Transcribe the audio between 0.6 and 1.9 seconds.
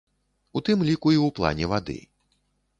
тым ліку і ў плане